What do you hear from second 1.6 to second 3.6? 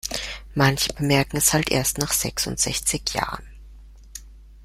erst nach sechsundsechzig Jahren.